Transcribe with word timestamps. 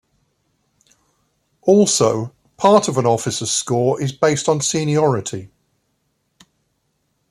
Also 1.61 2.33
part 2.57 2.87
of 2.87 2.97
an 2.97 3.05
officer's 3.05 3.51
score 3.51 4.01
is 4.01 4.11
based 4.11 4.49
on 4.49 4.59
seniority. 4.59 5.51